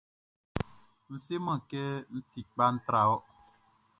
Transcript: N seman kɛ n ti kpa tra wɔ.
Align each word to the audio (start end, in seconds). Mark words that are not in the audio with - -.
N 1.11 1.13
seman 1.25 1.59
kɛ 1.69 1.83
n 2.15 2.17
ti 2.29 2.41
kpa 2.51 2.65
tra 2.85 3.01
wɔ. 3.09 3.17